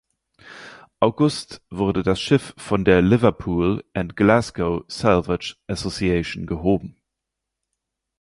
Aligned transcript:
August 0.99 1.61
wurde 1.69 2.01
das 2.01 2.19
Schiff 2.19 2.55
von 2.57 2.83
der 2.85 3.03
Liverpool 3.03 3.83
and 3.93 4.15
Glasgow 4.15 4.83
Salvage 4.87 5.57
Association 5.67 6.47
gehoben. 6.47 6.97